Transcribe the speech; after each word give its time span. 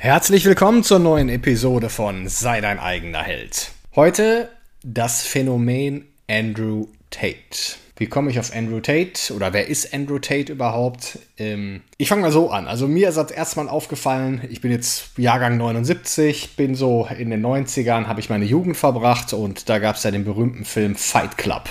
Herzlich 0.00 0.44
willkommen 0.44 0.84
zur 0.84 1.00
neuen 1.00 1.28
Episode 1.28 1.88
von 1.88 2.28
Sei 2.28 2.60
dein 2.60 2.78
eigener 2.78 3.24
Held. 3.24 3.72
Heute 3.96 4.48
das 4.84 5.22
Phänomen 5.22 6.06
Andrew 6.30 6.86
Tate. 7.10 7.74
Wie 7.96 8.06
komme 8.06 8.30
ich 8.30 8.38
auf 8.38 8.54
Andrew 8.54 8.78
Tate 8.78 9.34
oder 9.34 9.52
wer 9.52 9.66
ist 9.66 9.92
Andrew 9.92 10.20
Tate 10.20 10.52
überhaupt? 10.52 11.18
Ähm, 11.36 11.80
ich 11.96 12.08
fange 12.08 12.22
mal 12.22 12.30
so 12.30 12.48
an. 12.48 12.68
Also 12.68 12.86
mir 12.86 13.08
ist 13.08 13.16
das 13.16 13.32
erstmal 13.32 13.68
aufgefallen, 13.68 14.42
ich 14.48 14.60
bin 14.60 14.70
jetzt 14.70 15.18
Jahrgang 15.18 15.56
79, 15.56 16.54
bin 16.54 16.76
so 16.76 17.08
in 17.18 17.30
den 17.30 17.44
90ern, 17.44 18.06
habe 18.06 18.20
ich 18.20 18.30
meine 18.30 18.44
Jugend 18.44 18.76
verbracht 18.76 19.32
und 19.32 19.68
da 19.68 19.80
gab 19.80 19.96
es 19.96 20.04
ja 20.04 20.12
den 20.12 20.24
berühmten 20.24 20.64
Film 20.64 20.94
Fight 20.94 21.36
Club 21.36 21.68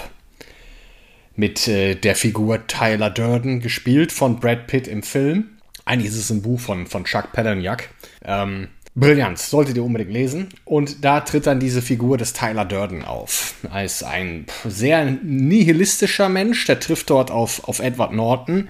mit 1.38 1.70
äh, 1.70 1.96
der 1.96 2.18
Figur 2.18 2.68
Tyler 2.68 3.10
Durden, 3.10 3.62
gespielt 3.62 4.12
von 4.12 4.42
Brad 4.42 4.68
Pitt 4.68 4.90
im 4.90 5.02
Film. 5.02 5.57
Eigentlich 5.88 6.12
ist 6.12 6.20
es 6.20 6.30
ein 6.30 6.42
Buch 6.42 6.60
von, 6.60 6.86
von 6.86 7.06
Chuck 7.06 7.32
Palahniuk. 7.32 7.84
Ähm, 8.26 8.68
brillant, 8.94 9.40
solltet 9.40 9.78
ihr 9.78 9.84
unbedingt 9.86 10.12
lesen. 10.12 10.50
Und 10.66 11.06
da 11.06 11.22
tritt 11.22 11.48
dann 11.48 11.62
diese 11.62 11.82
Figur 11.82 12.18
des 12.18 12.34
Tyler 12.34 12.66
Durden 12.66 13.06
auf. 13.06 13.54
Als 13.72 14.04
ein 14.04 14.48
sehr 14.66 15.06
nihilistischer 15.06 16.28
Mensch, 16.28 16.66
der 16.66 16.82
trifft 16.82 17.10
dort 17.10 17.32
auf, 17.32 17.70
auf 17.70 17.80
Edward 17.80 18.12
Norton, 18.12 18.68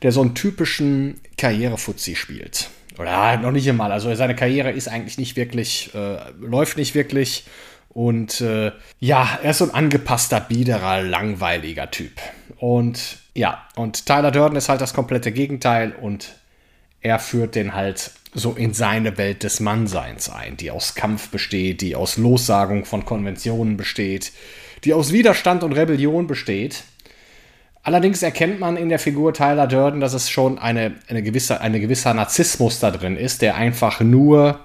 der 0.00 0.12
so 0.12 0.22
einen 0.22 0.34
typischen 0.34 1.20
Karrierefuzzi 1.36 2.16
spielt. 2.16 2.70
Oder 2.98 3.36
noch 3.36 3.52
nicht 3.52 3.68
einmal. 3.68 3.92
Also 3.92 4.14
seine 4.14 4.34
Karriere 4.34 4.70
ist 4.70 4.88
eigentlich 4.88 5.18
nicht 5.18 5.36
wirklich, 5.36 5.94
äh, 5.94 6.16
läuft 6.40 6.78
nicht 6.78 6.94
wirklich. 6.94 7.44
Und 7.90 8.40
äh, 8.40 8.72
ja, 8.98 9.38
er 9.42 9.50
ist 9.50 9.58
so 9.58 9.64
ein 9.64 9.74
angepasster, 9.74 10.40
biederer, 10.40 11.02
langweiliger 11.02 11.90
Typ. 11.90 12.12
Und 12.58 13.18
ja, 13.34 13.66
und 13.74 14.06
Tyler 14.06 14.30
Durden 14.30 14.56
ist 14.56 14.70
halt 14.70 14.80
das 14.80 14.94
komplette 14.94 15.32
Gegenteil 15.32 15.92
und 15.92 16.36
er 17.06 17.20
führt 17.20 17.54
den 17.54 17.72
halt 17.72 18.10
so 18.34 18.52
in 18.52 18.74
seine 18.74 19.16
Welt 19.16 19.44
des 19.44 19.60
Mannseins 19.60 20.28
ein, 20.28 20.56
die 20.56 20.72
aus 20.72 20.96
Kampf 20.96 21.28
besteht, 21.28 21.80
die 21.80 21.94
aus 21.94 22.16
Lossagung 22.16 22.84
von 22.84 23.04
Konventionen 23.04 23.76
besteht, 23.76 24.32
die 24.82 24.92
aus 24.92 25.12
Widerstand 25.12 25.62
und 25.62 25.72
Rebellion 25.72 26.26
besteht. 26.26 26.82
Allerdings 27.84 28.24
erkennt 28.24 28.58
man 28.58 28.76
in 28.76 28.88
der 28.88 28.98
Figur 28.98 29.32
Tyler 29.32 29.68
Durden, 29.68 30.00
dass 30.00 30.14
es 30.14 30.28
schon 30.28 30.58
eine, 30.58 30.96
eine, 31.06 31.22
gewisse, 31.22 31.60
eine 31.60 31.78
gewisser 31.78 32.12
Narzissmus 32.12 32.80
da 32.80 32.90
drin 32.90 33.16
ist, 33.16 33.40
der 33.40 33.54
einfach 33.54 34.00
nur, 34.00 34.58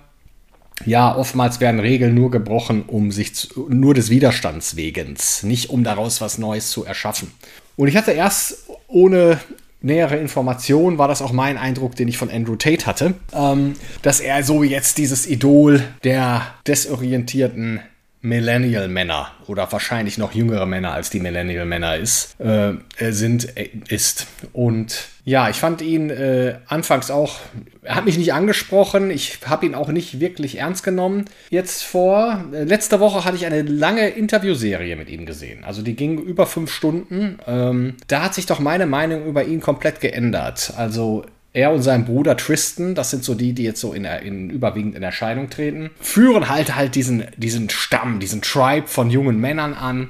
ja, 0.83 1.15
oftmals 1.15 1.59
werden 1.59 1.79
Regeln 1.79 2.15
nur 2.15 2.31
gebrochen, 2.31 2.81
um 2.87 3.11
sich 3.11 3.35
zu, 3.35 3.69
nur 3.69 3.93
des 3.93 4.09
Widerstands 4.09 4.75
wegens, 4.75 5.43
nicht 5.43 5.69
um 5.69 5.83
daraus 5.83 6.21
was 6.21 6.39
Neues 6.39 6.71
zu 6.71 6.85
erschaffen. 6.85 7.31
Und 7.77 7.87
ich 7.87 7.95
hatte 7.95 8.11
erst 8.11 8.67
ohne 8.87 9.39
nähere 9.81 10.17
Informationen 10.17 10.97
war 10.97 11.07
das 11.07 11.21
auch 11.21 11.31
mein 11.31 11.57
Eindruck, 11.57 11.95
den 11.95 12.07
ich 12.07 12.17
von 12.17 12.29
Andrew 12.29 12.55
Tate 12.55 12.85
hatte, 12.85 13.15
ähm, 13.33 13.73
dass 14.01 14.19
er 14.19 14.43
so 14.43 14.63
jetzt 14.63 14.97
dieses 14.97 15.27
Idol 15.27 15.83
der 16.03 16.45
desorientierten 16.67 17.81
Millennial-Männer 18.21 19.31
oder 19.47 19.71
wahrscheinlich 19.71 20.17
noch 20.17 20.33
jüngere 20.33 20.65
Männer 20.65 20.93
als 20.93 21.09
die 21.09 21.19
Millennial-Männer 21.19 21.97
ist, 21.97 22.39
äh, 22.39 22.73
sind, 23.11 23.57
äh, 23.57 23.69
ist. 23.87 24.27
Und 24.53 25.07
ja, 25.25 25.49
ich 25.49 25.57
fand 25.57 25.81
ihn 25.81 26.09
äh, 26.09 26.59
anfangs 26.67 27.09
auch, 27.09 27.39
er 27.81 27.95
hat 27.95 28.05
mich 28.05 28.17
nicht 28.17 28.33
angesprochen, 28.33 29.09
ich 29.09 29.39
habe 29.45 29.65
ihn 29.65 29.75
auch 29.75 29.89
nicht 29.89 30.19
wirklich 30.19 30.57
ernst 30.59 30.83
genommen. 30.83 31.25
Jetzt 31.49 31.83
vor, 31.83 32.45
äh, 32.53 32.63
letzte 32.63 32.99
Woche 32.99 33.25
hatte 33.25 33.37
ich 33.37 33.45
eine 33.45 33.63
lange 33.63 34.09
Interviewserie 34.09 34.95
mit 34.95 35.09
ihm 35.09 35.25
gesehen. 35.25 35.63
Also 35.63 35.81
die 35.81 35.95
ging 35.95 36.19
über 36.19 36.45
fünf 36.45 36.71
Stunden. 36.71 37.39
Ähm, 37.47 37.97
da 38.07 38.23
hat 38.23 38.35
sich 38.35 38.45
doch 38.45 38.59
meine 38.59 38.85
Meinung 38.85 39.25
über 39.25 39.43
ihn 39.45 39.61
komplett 39.61 39.99
geändert. 39.99 40.73
Also 40.77 41.25
er 41.53 41.71
und 41.71 41.81
sein 41.81 42.05
Bruder 42.05 42.37
Tristan, 42.37 42.95
das 42.95 43.09
sind 43.11 43.23
so 43.23 43.35
die, 43.35 43.53
die 43.53 43.63
jetzt 43.63 43.81
so 43.81 43.93
in, 43.93 44.05
in 44.05 44.49
überwiegend 44.49 44.95
in 44.95 45.03
Erscheinung 45.03 45.49
treten, 45.49 45.91
führen 45.99 46.49
halt 46.49 46.75
halt 46.75 46.95
diesen, 46.95 47.25
diesen 47.35 47.69
Stamm, 47.69 48.19
diesen 48.19 48.41
Tribe 48.41 48.87
von 48.87 49.09
jungen 49.09 49.39
Männern 49.39 49.73
an, 49.73 50.09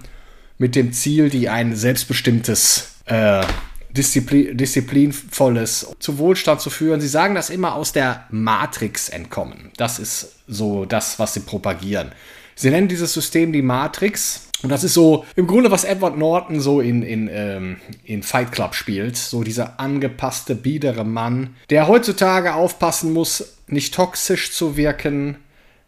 mit 0.57 0.75
dem 0.75 0.94
Ziel, 0.94 1.29
die 1.29 1.50
ein 1.50 1.75
selbstbestimmtes, 1.75 2.96
äh, 3.06 3.41
Disziplin, 3.90 4.56
disziplinvolles 4.56 5.96
zu 6.00 6.18
Wohlstand 6.18 6.62
zu 6.62 6.69
führen. 6.69 7.02
Sie 7.02 7.07
sagen 7.07 7.35
das 7.35 7.50
immer 7.50 7.75
aus 7.75 7.91
der 7.91 8.25
Matrix 8.29 9.09
entkommen. 9.09 9.72
Das 9.75 10.00
ist 10.00 10.35
so 10.47 10.85
das, 10.85 11.19
was 11.19 11.34
sie 11.34 11.41
propagieren. 11.41 12.12
Sie 12.56 12.69
nennen 12.69 12.88
dieses 12.88 13.13
System 13.13 13.52
die 13.52 13.62
Matrix 13.62 14.47
und 14.64 14.70
das 14.70 14.84
ist 14.84 14.94
so 14.94 15.26
im 15.36 15.48
Grunde, 15.48 15.72
was 15.72 15.84
Edward 15.84 16.18
Norton 16.18 16.60
so 16.60 16.82
in, 16.82 17.02
in, 17.02 17.30
ähm, 17.32 17.78
in 18.04 18.24
Fight 18.24 18.52
Club 18.52 18.76
spielt. 18.76 19.18
So 19.18 19.44
dieser 19.44 19.80
angepasste, 19.80 20.56
biedere 20.56 21.04
Mann, 21.04 21.56
der 21.70 21.88
heutzutage 21.88 22.54
aufpassen 22.54 23.14
muss, 23.14 23.58
nicht 23.68 23.94
toxisch 23.94 24.52
zu 24.52 24.78
wirken, 24.78 25.38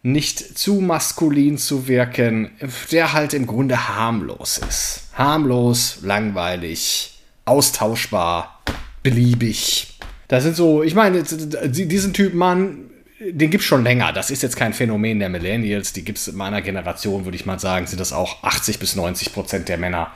nicht 0.02 0.58
zu 0.58 0.74
maskulin 0.80 1.56
zu 1.56 1.88
wirken, 1.88 2.50
der 2.90 3.12
halt 3.12 3.32
im 3.32 3.46
Grunde 3.46 3.88
harmlos 3.88 4.58
ist. 4.58 5.08
Harmlos, 5.14 5.98
langweilig, 6.02 7.18
austauschbar, 7.44 8.60
beliebig. 9.02 9.98
Das 10.28 10.42
sind 10.42 10.56
so, 10.56 10.82
ich 10.82 10.94
meine, 10.94 11.22
diesen 11.22 12.12
Typ 12.12 12.34
Mann 12.34 12.90
den 13.20 13.50
gibt 13.50 13.62
es 13.62 13.64
schon 13.64 13.84
länger. 13.84 14.12
Das 14.12 14.30
ist 14.30 14.42
jetzt 14.42 14.56
kein 14.56 14.72
Phänomen 14.72 15.18
der 15.18 15.28
Millennials. 15.28 15.92
Die 15.92 16.04
gibt 16.04 16.18
es 16.18 16.28
in 16.28 16.36
meiner 16.36 16.62
Generation, 16.62 17.24
würde 17.24 17.36
ich 17.36 17.46
mal 17.46 17.58
sagen, 17.58 17.86
sind 17.86 18.00
das 18.00 18.12
auch 18.12 18.42
80 18.42 18.78
bis 18.78 18.96
90 18.96 19.32
Prozent 19.32 19.68
der 19.68 19.78
Männer, 19.78 20.12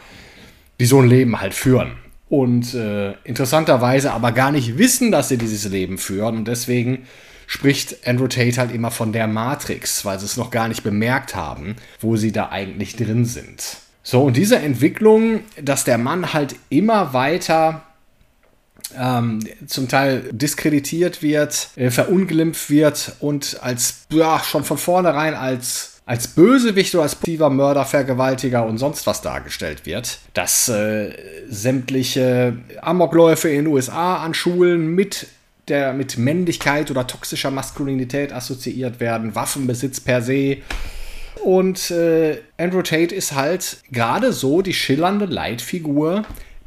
die 0.80 0.86
so 0.86 1.00
ein 1.00 1.08
Leben 1.08 1.40
halt 1.40 1.54
führen. 1.54 1.92
Und 2.28 2.74
äh, 2.74 3.12
interessanterweise 3.24 4.12
aber 4.12 4.32
gar 4.32 4.52
nicht 4.52 4.76
wissen, 4.76 5.10
dass 5.10 5.28
sie 5.28 5.38
dieses 5.38 5.70
Leben 5.70 5.96
führen. 5.96 6.36
Und 6.38 6.48
deswegen 6.48 7.06
spricht 7.46 8.06
Andrew 8.06 8.26
Tate 8.26 8.58
halt 8.58 8.72
immer 8.72 8.90
von 8.90 9.12
der 9.12 9.26
Matrix, 9.26 10.04
weil 10.04 10.18
sie 10.18 10.26
es 10.26 10.36
noch 10.36 10.50
gar 10.50 10.68
nicht 10.68 10.82
bemerkt 10.82 11.34
haben, 11.34 11.76
wo 12.00 12.16
sie 12.16 12.32
da 12.32 12.50
eigentlich 12.50 12.96
drin 12.96 13.24
sind. 13.24 13.78
So, 14.02 14.22
und 14.22 14.36
diese 14.36 14.58
Entwicklung, 14.58 15.40
dass 15.62 15.84
der 15.84 15.98
Mann 15.98 16.32
halt 16.32 16.56
immer 16.68 17.12
weiter 17.14 17.82
ähm, 18.96 19.40
zum 19.66 19.88
Teil 19.88 20.30
diskreditiert 20.32 21.22
wird, 21.22 21.68
äh, 21.76 21.90
verunglimpft 21.90 22.70
wird 22.70 23.12
und 23.20 23.58
als 23.62 24.06
ja, 24.10 24.42
schon 24.44 24.64
von 24.64 24.78
vornherein 24.78 25.34
als 25.34 25.94
als 26.06 26.26
Bösewicht 26.26 26.94
oder 26.94 27.02
als 27.02 27.16
positiver 27.16 27.50
Mörder, 27.50 27.84
Vergewaltiger 27.84 28.64
und 28.64 28.78
sonst 28.78 29.06
was 29.06 29.20
dargestellt 29.20 29.84
wird, 29.84 30.20
dass 30.32 30.70
äh, 30.70 31.12
sämtliche 31.50 32.56
Amokläufe 32.80 33.50
in 33.50 33.56
den 33.56 33.66
USA 33.66 34.16
an 34.16 34.32
Schulen 34.32 34.94
mit 34.94 35.26
der 35.68 35.92
mit 35.92 36.16
Männlichkeit 36.16 36.90
oder 36.90 37.06
toxischer 37.06 37.50
Maskulinität 37.50 38.32
assoziiert 38.32 39.00
werden, 39.00 39.34
Waffenbesitz 39.34 40.00
per 40.00 40.22
se. 40.22 40.58
Und 41.44 41.90
äh, 41.90 42.40
Andrew 42.56 42.80
Tate 42.80 43.14
ist 43.14 43.34
halt 43.34 43.82
gerade 43.92 44.32
so 44.32 44.62
die 44.62 44.72
schillernde 44.72 45.26
Leitfigur 45.26 46.22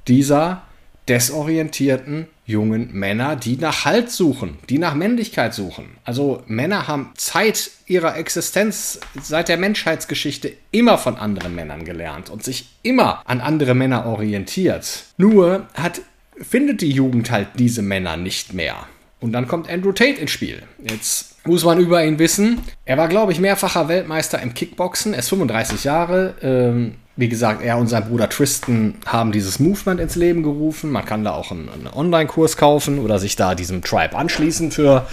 dieser 0.07 0.62
desorientierten 1.07 2.27
jungen 2.45 2.92
Männer, 2.94 3.36
die 3.36 3.57
nach 3.57 3.86
Halt 3.86 4.12
suchen, 4.12 4.57
die 4.69 4.77
nach 4.77 4.94
Männlichkeit 4.94 5.53
suchen. 5.53 5.98
Also 6.03 6.44
Männer 6.48 6.88
haben 6.88 7.12
Zeit 7.15 7.71
ihrer 7.88 8.18
Existenz 8.18 9.00
seit 9.21 9.50
der 9.50 9.57
Menschheitsgeschichte 9.57 10.53
immer 10.71 10.98
von 10.98 11.18
anderen 11.18 11.56
Männern 11.56 11.86
gelernt 11.86 12.30
und 12.30 12.44
sich 12.44 12.69
immer 12.83 13.21
an 13.25 13.42
andere 13.42 13.74
Männer 13.74 14.06
orientiert. 14.06 15.06
Nur 15.18 15.68
hat, 15.74 16.01
findet 16.39 16.81
die 16.81 16.92
Jugend 16.92 17.31
halt 17.31 17.48
diese 17.57 17.81
Männer 17.81 18.18
nicht 18.18 18.53
mehr. 18.53 18.75
Und 19.19 19.33
dann 19.33 19.48
kommt 19.48 19.69
Andrew 19.69 19.92
Tate 19.92 20.19
ins 20.19 20.31
Spiel. 20.31 20.63
Jetzt 20.83 21.45
muss 21.45 21.63
man 21.63 21.80
über 21.80 22.03
ihn 22.03 22.19
wissen. 22.19 22.59
Er 22.86 22.98
war, 22.98 23.07
glaube 23.07 23.31
ich, 23.31 23.39
mehrfacher 23.39 23.88
Weltmeister 23.88 24.42
im 24.42 24.53
Kickboxen. 24.53 25.13
Er 25.13 25.19
ist 25.19 25.30
35 25.30 25.83
Jahre. 25.83 26.33
Ähm, 26.42 26.95
wie 27.16 27.30
gesagt, 27.30 27.62
er 27.62 27.78
und 27.78 27.88
sein 27.88 28.08
Bruder 28.08 28.30
Tristan 28.30 28.96
haben 29.06 29.31
dieses 29.31 29.60
Movement 29.60 30.00
ins 30.00 30.16
Leben 30.16 30.44
gerufen. 30.44 30.92
Man 30.92 31.06
kann 31.06 31.24
da 31.24 31.34
auch 31.34 31.52
einen, 31.52 31.69
einen 31.69 31.88
Online-Kurs 31.88 32.58
kaufen 32.58 33.00
oder 33.00 33.19
sich 33.19 33.36
da 33.36 33.54
diesem 33.56 33.81
Tribe 33.81 34.16
anschließen 34.16 34.72
für, 34.72 35.06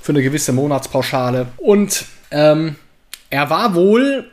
für 0.00 0.12
eine 0.12 0.22
gewisse 0.22 0.52
Monatspauschale. 0.52 1.48
Und 1.56 2.04
ähm, 2.30 2.76
er 3.30 3.50
war 3.50 3.74
wohl, 3.74 4.30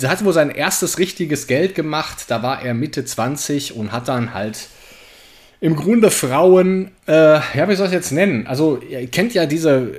er 0.00 0.10
hat 0.10 0.24
wohl 0.24 0.32
sein 0.32 0.50
erstes 0.50 0.98
richtiges 0.98 1.46
Geld 1.46 1.74
gemacht. 1.74 2.24
Da 2.28 2.42
war 2.42 2.62
er 2.62 2.74
Mitte 2.74 3.04
20 3.04 3.76
und 3.76 3.92
hat 3.92 4.08
dann 4.08 4.34
halt 4.34 4.68
im 5.60 5.76
Grunde 5.76 6.10
Frauen, 6.10 6.90
äh, 7.06 7.12
ja, 7.12 7.68
wie 7.68 7.74
soll 7.74 7.86
ich 7.86 7.92
es 7.92 7.92
jetzt 7.92 8.12
nennen? 8.12 8.46
Also, 8.46 8.78
ihr 8.82 9.06
kennt 9.06 9.32
ja 9.32 9.46
diese, 9.46 9.92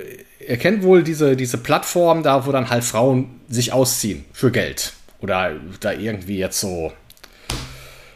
ihr 0.46 0.56
kennt 0.58 0.84
wohl 0.84 1.02
diese, 1.02 1.34
diese 1.34 1.58
Plattform 1.58 2.22
da, 2.22 2.46
wo 2.46 2.52
dann 2.52 2.70
halt 2.70 2.84
Frauen 2.84 3.40
sich 3.48 3.72
ausziehen 3.72 4.24
für 4.32 4.52
Geld. 4.52 4.92
Oder 5.20 5.52
da 5.80 5.92
irgendwie 5.92 6.38
jetzt 6.38 6.60
so 6.60 6.92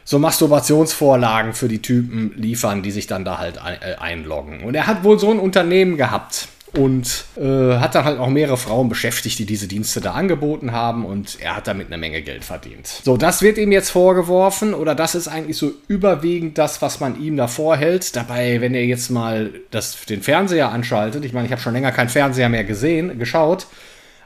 so 0.03 0.19
Masturbationsvorlagen 0.19 1.53
für 1.53 1.69
die 1.69 1.81
Typen 1.81 2.33
liefern, 2.35 2.83
die 2.83 2.91
sich 2.91 3.07
dann 3.07 3.23
da 3.23 3.37
halt 3.37 3.57
äh, 3.57 3.95
einloggen. 3.95 4.61
Und 4.63 4.75
er 4.75 4.87
hat 4.87 5.03
wohl 5.03 5.17
so 5.17 5.31
ein 5.31 5.39
Unternehmen 5.39 5.95
gehabt 5.95 6.49
und 6.77 7.25
äh, 7.37 7.77
hat 7.77 7.95
dann 7.95 8.05
halt 8.05 8.19
auch 8.19 8.29
mehrere 8.29 8.57
Frauen 8.57 8.87
beschäftigt, 8.87 9.39
die 9.39 9.45
diese 9.45 9.67
Dienste 9.67 9.99
da 9.99 10.11
angeboten 10.11 10.71
haben 10.71 11.05
und 11.05 11.37
er 11.41 11.55
hat 11.55 11.67
damit 11.67 11.87
eine 11.87 11.97
Menge 11.97 12.21
Geld 12.21 12.45
verdient. 12.45 12.87
So, 12.87 13.17
das 13.17 13.41
wird 13.41 13.57
ihm 13.57 13.71
jetzt 13.71 13.89
vorgeworfen 13.89 14.73
oder 14.73 14.95
das 14.95 15.15
ist 15.15 15.27
eigentlich 15.27 15.57
so 15.57 15.73
überwiegend 15.87 16.57
das, 16.57 16.81
was 16.81 16.99
man 16.99 17.21
ihm 17.21 17.35
da 17.35 17.47
vorhält. 17.47 18.15
Dabei, 18.15 18.61
wenn 18.61 18.73
er 18.73 18.85
jetzt 18.85 19.11
mal 19.11 19.51
das, 19.71 20.05
den 20.05 20.21
Fernseher 20.21 20.71
anschaltet, 20.71 21.25
ich 21.25 21.33
meine, 21.33 21.45
ich 21.45 21.51
habe 21.51 21.61
schon 21.61 21.73
länger 21.73 21.91
keinen 21.91 22.09
Fernseher 22.09 22.47
mehr 22.47 22.63
gesehen, 22.63 23.19
geschaut, 23.19 23.67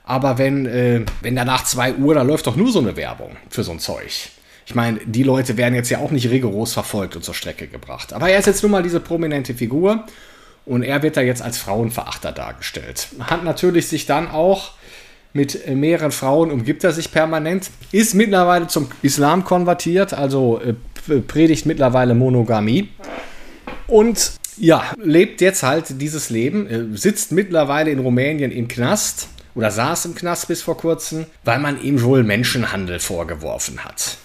aber 0.06 0.38
wenn, 0.38 0.66
äh, 0.66 1.02
wenn 1.22 1.36
da 1.36 1.44
nach 1.46 1.64
2 1.64 1.96
Uhr, 1.96 2.14
da 2.14 2.22
läuft 2.22 2.48
doch 2.48 2.56
nur 2.56 2.72
so 2.72 2.80
eine 2.80 2.96
Werbung 2.96 3.36
für 3.50 3.64
so 3.64 3.72
ein 3.72 3.80
Zeug. 3.80 4.30
Ich 4.68 4.76
meine, 4.76 5.00
die 5.06 5.24
Leute 5.24 5.58
werden 5.58 5.76
jetzt 5.76 5.90
ja 5.90 6.00
auch 6.00 6.12
nicht 6.12 6.30
rigoros 6.30 6.74
verfolgt 6.74 7.16
und 7.16 7.24
zur 7.24 7.34
Strecke 7.34 7.68
gebracht. 7.68 8.14
Aber 8.14 8.30
er 8.30 8.40
ist 8.40 8.46
jetzt 8.46 8.64
nun 8.64 8.72
mal 8.72 8.84
diese 8.84 9.00
prominente 9.00 9.54
Figur 9.54 10.06
und 10.66 10.84
er 10.84 11.04
wird 11.04 11.18
da 11.18 11.22
jetzt 11.22 11.42
als 11.42 11.58
Frauenverachter 11.58 12.32
dargestellt. 12.32 13.08
Hat 13.20 13.44
natürlich 13.44 13.88
sich 13.88 14.06
dann 14.06 14.30
auch 14.30 14.72
mit 15.34 15.68
mehreren 15.68 16.12
Frauen 16.12 16.50
umgibt 16.50 16.84
er 16.84 16.94
sich 16.94 17.12
permanent, 17.12 17.70
ist 17.92 18.14
mittlerweile 18.14 18.68
zum 18.68 18.88
Islam 19.02 19.44
konvertiert, 19.44 20.14
also 20.14 20.62
äh, 20.62 21.20
predigt 21.20 21.66
mittlerweile 21.66 22.16
Monogamie 22.16 22.90
und 23.88 24.34
ja, 24.58 24.84
lebt 24.98 25.42
jetzt 25.42 25.64
halt 25.64 26.02
dieses 26.02 26.30
Leben, 26.30 26.68
äh, 26.68 26.98
sitzt 26.98 27.34
mittlerweile 27.34 27.92
in 27.92 28.00
Rumänien 28.00 28.52
im 28.52 28.70
Knast 28.70 29.28
oder 29.56 29.72
saß 29.72 30.06
im 30.06 30.16
Knast 30.16 30.48
bis 30.48 30.62
vor 30.62 30.78
kurzem, 30.78 31.26
weil 31.44 31.60
man 31.60 31.82
ihm 31.82 32.04
wohl 32.04 32.24
Menschenhandel 32.24 33.00
vorgeworfen 33.00 33.84
hat 33.84 34.18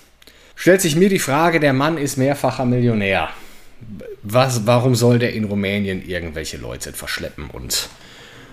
stellt 0.60 0.82
sich 0.82 0.94
mir 0.94 1.08
die 1.08 1.18
Frage, 1.18 1.58
der 1.58 1.72
Mann 1.72 1.96
ist 1.96 2.18
mehrfacher 2.18 2.66
Millionär. 2.66 3.30
Was, 4.22 4.66
warum 4.66 4.94
soll 4.94 5.18
der 5.18 5.32
in 5.32 5.44
Rumänien 5.44 6.06
irgendwelche 6.06 6.58
Leute 6.58 6.92
verschleppen 6.92 7.48
und 7.48 7.88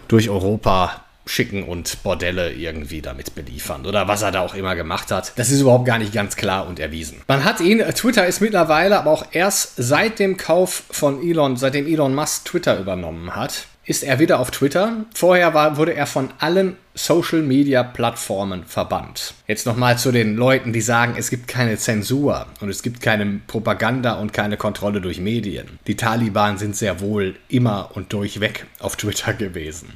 durch 0.08 0.30
Europa 0.30 1.04
schicken 1.26 1.64
und 1.64 2.02
Bordelle 2.04 2.54
irgendwie 2.54 3.02
damit 3.02 3.36
beliefern 3.36 3.86
oder 3.86 4.08
was 4.08 4.22
er 4.22 4.32
da 4.32 4.40
auch 4.40 4.56
immer 4.56 4.78
gemacht 4.78 5.12
hat. 5.12 5.34
Das 5.36 5.52
ist 5.52 5.60
überhaupt 5.60 5.84
gar 5.84 5.98
nicht 5.98 6.14
ganz 6.14 6.38
klar 6.38 6.66
und 6.66 6.80
erwiesen. 6.80 7.22
Man 7.28 7.44
hat 7.44 7.60
ihn, 7.60 7.80
Twitter 7.94 8.26
ist 8.26 8.40
mittlerweile 8.40 8.98
aber 8.98 9.12
auch 9.12 9.26
erst 9.34 9.74
seit 9.76 10.20
dem 10.20 10.38
Kauf 10.38 10.84
von 10.90 11.22
Elon, 11.22 11.58
seitdem 11.58 11.86
Elon 11.86 12.16
Musk 12.16 12.46
Twitter 12.46 12.80
übernommen 12.80 13.36
hat, 13.36 13.68
ist 13.88 14.04
er 14.04 14.20
wieder 14.20 14.40
auf 14.40 14.52
Twitter. 14.52 15.06
Vorher 15.16 15.54
war, 15.54 15.78
wurde 15.78 15.94
er 15.94 16.06
von 16.06 16.30
allen 16.40 16.78
Social 16.98 17.44
Media 17.44 17.84
Plattformen 17.84 18.64
verbannt. 18.66 19.36
Jetzt 19.48 19.66
nochmal 19.66 19.98
zu 19.98 20.12
den 20.12 20.36
Leuten, 20.36 20.74
die 20.74 20.82
sagen, 20.82 21.14
es 21.18 21.30
gibt 21.30 21.48
keine 21.48 21.78
Zensur 21.78 22.48
und 22.60 22.70
es 22.70 22.82
gibt 22.82 23.02
keine 23.02 23.40
Propaganda 23.46 24.14
und 24.14 24.34
keine 24.34 24.58
Kontrolle 24.58 25.00
durch 25.00 25.20
Medien. 25.20 25.80
Die 25.86 25.96
Taliban 25.96 26.58
sind 26.58 26.76
sehr 26.76 27.00
wohl 27.00 27.36
immer 27.50 27.92
und 27.94 28.12
durchweg 28.12 28.66
auf 28.80 28.96
Twitter 28.96 29.34
gewesen. 29.34 29.94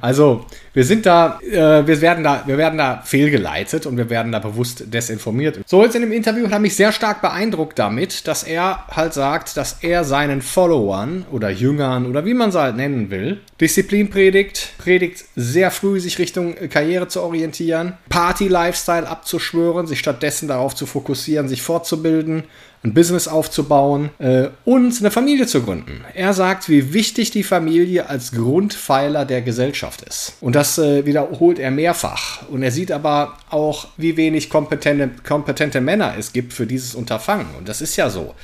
Also, 0.00 0.46
wir 0.74 0.84
sind 0.84 1.06
da, 1.06 1.40
äh, 1.40 1.86
wir 1.86 2.00
werden 2.00 2.22
da, 2.22 2.44
wir 2.46 2.58
werden 2.58 2.78
da 2.78 3.02
fehlgeleitet 3.02 3.86
und 3.86 3.96
wir 3.96 4.10
werden 4.10 4.30
da 4.30 4.38
bewusst 4.38 4.84
desinformiert. 4.92 5.60
So 5.66 5.82
jetzt 5.82 5.96
in 5.96 6.02
dem 6.02 6.12
Interview 6.12 6.50
hat 6.50 6.60
mich 6.60 6.76
sehr 6.76 6.92
stark 6.92 7.22
beeindruckt 7.22 7.78
damit, 7.78 8.28
dass 8.28 8.42
er 8.42 8.84
halt 8.88 9.14
sagt, 9.14 9.56
dass 9.56 9.78
er 9.82 10.04
seinen 10.04 10.42
Followern 10.42 11.24
oder 11.32 11.48
Jüngern 11.48 12.06
oder 12.06 12.24
wie 12.24 12.34
man 12.34 12.50
es 12.50 12.56
halt 12.56 12.76
nennen 12.76 13.10
will, 13.10 13.40
Disziplin 13.60 14.10
predigt, 14.10 14.74
predigt 14.78 15.24
sehr 15.34 15.70
früh 15.70 15.98
sich 15.98 16.18
Richtung 16.18 16.41
Richtung 16.42 16.56
äh, 16.56 16.68
Karriere 16.68 17.08
zu 17.08 17.22
orientieren, 17.22 17.94
Party-Lifestyle 18.08 19.08
abzuschwören, 19.08 19.86
sich 19.86 19.98
stattdessen 19.98 20.48
darauf 20.48 20.74
zu 20.74 20.86
fokussieren, 20.86 21.48
sich 21.48 21.62
fortzubilden, 21.62 22.44
ein 22.84 22.94
Business 22.94 23.28
aufzubauen 23.28 24.10
äh, 24.18 24.48
und 24.64 24.98
eine 24.98 25.10
Familie 25.10 25.46
zu 25.46 25.62
gründen. 25.62 26.04
Er 26.14 26.32
sagt, 26.32 26.68
wie 26.68 26.92
wichtig 26.92 27.30
die 27.30 27.44
Familie 27.44 28.08
als 28.08 28.32
Grundpfeiler 28.32 29.24
der 29.24 29.42
Gesellschaft 29.42 30.02
ist. 30.02 30.34
Und 30.40 30.56
das 30.56 30.78
äh, 30.78 31.06
wiederholt 31.06 31.58
er 31.58 31.70
mehrfach. 31.70 32.48
Und 32.48 32.62
er 32.62 32.72
sieht 32.72 32.90
aber 32.90 33.38
auch, 33.50 33.88
wie 33.96 34.16
wenig 34.16 34.50
kompetente, 34.50 35.10
kompetente 35.26 35.80
Männer 35.80 36.14
es 36.18 36.32
gibt 36.32 36.52
für 36.52 36.66
dieses 36.66 36.94
Unterfangen. 36.94 37.46
Und 37.56 37.68
das 37.68 37.80
ist 37.80 37.96
ja 37.96 38.10
so. 38.10 38.34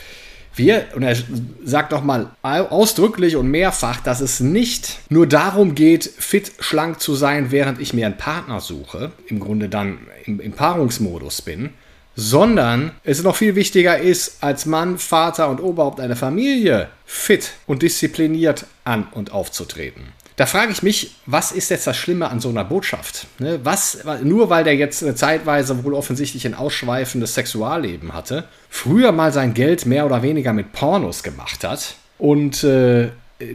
Wir, 0.58 0.86
und 0.96 1.04
er 1.04 1.16
sagt 1.64 1.92
nochmal 1.92 2.30
ausdrücklich 2.42 3.36
und 3.36 3.48
mehrfach, 3.48 4.00
dass 4.00 4.20
es 4.20 4.40
nicht 4.40 4.98
nur 5.08 5.28
darum 5.28 5.76
geht, 5.76 6.04
fit, 6.04 6.50
schlank 6.58 7.00
zu 7.00 7.14
sein, 7.14 7.52
während 7.52 7.80
ich 7.80 7.94
mir 7.94 8.06
einen 8.06 8.16
Partner 8.16 8.60
suche, 8.60 9.12
im 9.28 9.38
Grunde 9.38 9.68
dann 9.68 9.98
im, 10.24 10.40
im 10.40 10.52
Paarungsmodus 10.52 11.42
bin, 11.42 11.70
sondern 12.16 12.90
es 13.04 13.22
noch 13.22 13.36
viel 13.36 13.54
wichtiger 13.54 14.00
ist, 14.00 14.42
als 14.42 14.66
Mann, 14.66 14.98
Vater 14.98 15.48
und 15.48 15.60
Oberhaupt 15.60 16.00
einer 16.00 16.16
Familie 16.16 16.88
fit 17.06 17.52
und 17.68 17.82
diszipliniert 17.82 18.66
an 18.82 19.06
und 19.12 19.30
aufzutreten. 19.30 20.02
Da 20.38 20.46
frage 20.46 20.70
ich 20.70 20.84
mich, 20.84 21.16
was 21.26 21.50
ist 21.50 21.68
jetzt 21.68 21.88
das 21.88 21.96
Schlimme 21.96 22.30
an 22.30 22.38
so 22.38 22.48
einer 22.48 22.62
Botschaft? 22.62 23.26
Ne? 23.40 23.58
Was, 23.64 24.04
nur 24.22 24.48
weil 24.48 24.62
der 24.62 24.76
jetzt 24.76 25.02
eine 25.02 25.16
Zeitweise 25.16 25.82
wohl 25.82 25.94
offensichtlich 25.94 26.46
ein 26.46 26.54
ausschweifendes 26.54 27.34
Sexualleben 27.34 28.14
hatte, 28.14 28.44
früher 28.70 29.10
mal 29.10 29.32
sein 29.32 29.52
Geld 29.52 29.84
mehr 29.84 30.06
oder 30.06 30.22
weniger 30.22 30.52
mit 30.52 30.72
Pornos 30.72 31.24
gemacht 31.24 31.64
hat 31.64 31.96
und 32.18 32.62
äh, 32.62 33.08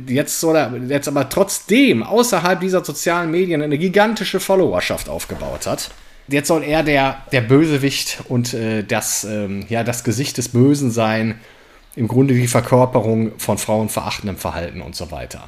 jetzt 0.08 0.42
soll 0.42 0.58
er 0.58 0.76
jetzt 0.90 1.08
aber 1.08 1.30
trotzdem 1.30 2.04
außerhalb 2.04 2.60
dieser 2.60 2.84
sozialen 2.84 3.32
Medien 3.32 3.62
eine 3.62 3.78
gigantische 3.78 4.42
Followerschaft 4.42 5.08
aufgebaut 5.08 5.68
hat. 5.68 5.90
Jetzt 6.28 6.50
soll 6.50 6.66
er 6.66 6.84
der, 6.84 7.24
der 7.32 7.42
Bösewicht 7.42 8.24
und 8.28 8.54
äh, 8.54 8.84
das, 8.84 9.24
ähm, 9.24 9.66
ja, 9.70 9.86
das 9.86 10.04
Gesicht 10.04 10.38
des 10.38 10.50
Bösen 10.50 10.92
sein, 10.92 11.40
im 11.96 12.10
Grunde 12.10 12.34
die 12.34 12.48
Verkörperung 12.48 13.32
von 13.40 13.58
frauenverachtendem 13.58 14.36
Verhalten 14.36 14.82
und 14.82 14.98
so 14.98 15.12
weiter. 15.12 15.48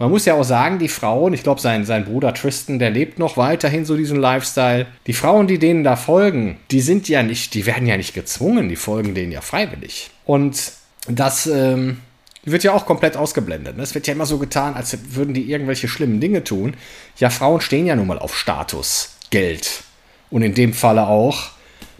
Man 0.00 0.10
muss 0.10 0.26
ja 0.26 0.34
auch 0.34 0.44
sagen, 0.44 0.78
die 0.78 0.88
Frauen, 0.88 1.34
ich 1.34 1.42
glaube, 1.42 1.60
sein, 1.60 1.84
sein 1.84 2.04
Bruder 2.04 2.32
Tristan, 2.32 2.78
der 2.78 2.90
lebt 2.90 3.18
noch 3.18 3.36
weiterhin 3.36 3.84
so 3.84 3.96
diesen 3.96 4.20
Lifestyle. 4.20 4.86
Die 5.08 5.12
Frauen, 5.12 5.48
die 5.48 5.58
denen 5.58 5.82
da 5.82 5.96
folgen, 5.96 6.58
die 6.70 6.80
sind 6.80 7.08
ja 7.08 7.24
nicht, 7.24 7.52
die 7.54 7.66
werden 7.66 7.86
ja 7.86 7.96
nicht 7.96 8.14
gezwungen, 8.14 8.68
die 8.68 8.76
folgen 8.76 9.14
denen 9.14 9.32
ja 9.32 9.40
freiwillig. 9.40 10.10
Und 10.24 10.72
das 11.08 11.48
ähm, 11.48 11.98
wird 12.44 12.62
ja 12.62 12.74
auch 12.74 12.86
komplett 12.86 13.16
ausgeblendet. 13.16 13.76
Ne? 13.76 13.82
Es 13.82 13.96
wird 13.96 14.06
ja 14.06 14.14
immer 14.14 14.26
so 14.26 14.38
getan, 14.38 14.74
als 14.74 14.96
würden 15.16 15.34
die 15.34 15.50
irgendwelche 15.50 15.88
schlimmen 15.88 16.20
Dinge 16.20 16.44
tun. 16.44 16.74
Ja, 17.16 17.28
Frauen 17.28 17.60
stehen 17.60 17.86
ja 17.86 17.96
nun 17.96 18.06
mal 18.06 18.20
auf 18.20 18.36
Status, 18.36 19.16
Geld. 19.30 19.82
Und 20.30 20.42
in 20.42 20.54
dem 20.54 20.74
Falle 20.74 21.08
auch. 21.08 21.50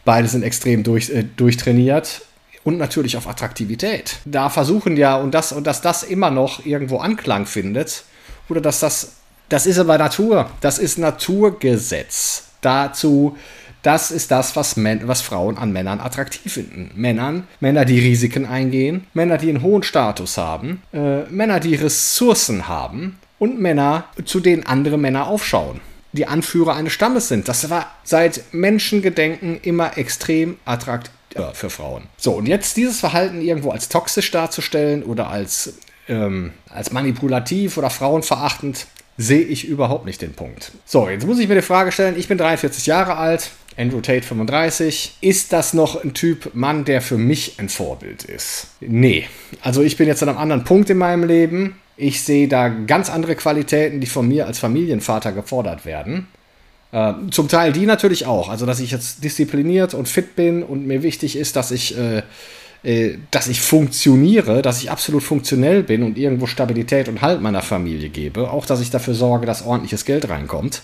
Beide 0.04 0.28
sind 0.28 0.44
extrem 0.44 0.84
durch, 0.84 1.10
äh, 1.10 1.24
durchtrainiert 1.36 2.22
und 2.64 2.78
natürlich 2.78 3.16
auf 3.16 3.28
Attraktivität. 3.28 4.16
Da 4.24 4.50
versuchen 4.50 4.96
ja, 4.96 5.16
und, 5.16 5.32
das, 5.32 5.52
und 5.52 5.66
dass 5.66 5.80
das 5.80 6.02
immer 6.02 6.30
noch 6.30 6.64
irgendwo 6.64 6.98
Anklang 6.98 7.46
findet, 7.46 8.04
oder 8.48 8.60
dass 8.60 8.80
das, 8.80 9.16
das 9.48 9.66
ist 9.66 9.78
aber 9.78 9.98
Natur, 9.98 10.50
das 10.60 10.78
ist 10.78 10.98
Naturgesetz. 10.98 12.44
Dazu, 12.60 13.36
das 13.82 14.10
ist 14.10 14.30
das, 14.30 14.56
was, 14.56 14.76
was 14.76 15.20
Frauen 15.20 15.56
an 15.56 15.72
Männern 15.72 16.00
attraktiv 16.00 16.52
finden. 16.52 16.90
Männern, 16.94 17.46
Männer, 17.60 17.84
die 17.84 18.00
Risiken 18.00 18.46
eingehen, 18.46 19.06
Männer, 19.14 19.38
die 19.38 19.48
einen 19.48 19.62
hohen 19.62 19.82
Status 19.82 20.36
haben, 20.36 20.82
äh, 20.92 21.22
Männer, 21.24 21.60
die 21.60 21.76
Ressourcen 21.76 22.68
haben 22.68 23.18
und 23.38 23.60
Männer, 23.60 24.04
zu 24.24 24.40
denen 24.40 24.66
andere 24.66 24.98
Männer 24.98 25.26
aufschauen 25.26 25.80
die 26.12 26.26
Anführer 26.26 26.74
eines 26.74 26.94
Stammes 26.94 27.28
sind. 27.28 27.48
Das 27.48 27.68
war 27.70 27.86
seit 28.02 28.42
Menschengedenken 28.52 29.60
immer 29.60 29.98
extrem 29.98 30.56
attraktiv 30.64 31.12
ja, 31.36 31.52
für 31.52 31.70
Frauen. 31.70 32.04
So, 32.16 32.32
und 32.32 32.46
jetzt 32.46 32.76
dieses 32.76 33.00
Verhalten 33.00 33.40
irgendwo 33.40 33.70
als 33.70 33.88
toxisch 33.88 34.30
darzustellen 34.30 35.02
oder 35.02 35.28
als, 35.28 35.74
ähm, 36.08 36.52
als 36.68 36.92
manipulativ 36.92 37.76
oder 37.76 37.90
frauenverachtend, 37.90 38.86
sehe 39.16 39.42
ich 39.42 39.66
überhaupt 39.66 40.06
nicht 40.06 40.22
den 40.22 40.32
Punkt. 40.32 40.72
So, 40.84 41.08
jetzt 41.08 41.26
muss 41.26 41.38
ich 41.38 41.48
mir 41.48 41.56
die 41.56 41.62
Frage 41.62 41.92
stellen, 41.92 42.16
ich 42.16 42.28
bin 42.28 42.38
43 42.38 42.86
Jahre 42.86 43.16
alt, 43.16 43.50
Andrew 43.76 44.00
Tate 44.00 44.22
35. 44.22 45.18
Ist 45.20 45.52
das 45.52 45.74
noch 45.74 46.02
ein 46.02 46.14
Typ 46.14 46.54
Mann, 46.54 46.84
der 46.84 47.00
für 47.00 47.18
mich 47.18 47.54
ein 47.58 47.68
Vorbild 47.68 48.24
ist? 48.24 48.68
Nee. 48.80 49.26
Also 49.60 49.82
ich 49.82 49.96
bin 49.96 50.06
jetzt 50.06 50.22
an 50.22 50.28
einem 50.28 50.38
anderen 50.38 50.64
Punkt 50.64 50.90
in 50.90 50.98
meinem 50.98 51.24
Leben. 51.24 51.76
Ich 51.96 52.22
sehe 52.22 52.48
da 52.48 52.68
ganz 52.68 53.10
andere 53.10 53.34
Qualitäten, 53.34 54.00
die 54.00 54.06
von 54.06 54.26
mir 54.26 54.46
als 54.46 54.58
Familienvater 54.58 55.32
gefordert 55.32 55.84
werden. 55.84 56.28
Äh, 56.92 57.12
zum 57.30 57.48
Teil 57.48 57.72
die 57.72 57.86
natürlich 57.86 58.26
auch. 58.26 58.48
Also, 58.48 58.66
dass 58.66 58.80
ich 58.80 58.90
jetzt 58.90 59.22
diszipliniert 59.22 59.94
und 59.94 60.08
fit 60.08 60.36
bin 60.36 60.62
und 60.62 60.86
mir 60.86 61.02
wichtig 61.02 61.36
ist, 61.36 61.56
dass 61.56 61.70
ich, 61.70 61.96
äh, 61.98 62.22
äh, 62.82 63.18
dass 63.30 63.48
ich 63.48 63.60
funktioniere, 63.60 64.62
dass 64.62 64.82
ich 64.82 64.90
absolut 64.90 65.22
funktionell 65.22 65.82
bin 65.82 66.02
und 66.02 66.16
irgendwo 66.16 66.46
Stabilität 66.46 67.08
und 67.08 67.20
Halt 67.20 67.42
meiner 67.42 67.62
Familie 67.62 68.08
gebe. 68.08 68.50
Auch, 68.50 68.64
dass 68.64 68.80
ich 68.80 68.90
dafür 68.90 69.14
sorge, 69.14 69.46
dass 69.46 69.64
ordentliches 69.64 70.04
Geld 70.04 70.28
reinkommt. 70.28 70.82